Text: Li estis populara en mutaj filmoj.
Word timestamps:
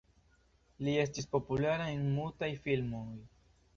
Li 0.87 0.95
estis 1.01 1.29
populara 1.35 1.91
en 1.99 2.07
mutaj 2.17 2.51
filmoj. 2.65 3.07